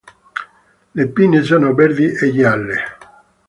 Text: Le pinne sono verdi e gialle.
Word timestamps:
Le 0.95 1.09
pinne 1.13 1.43
sono 1.43 1.75
verdi 1.75 2.05
e 2.05 2.31
gialle. 2.31 2.77